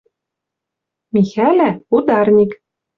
[1.13, 2.51] Михӓла— ударник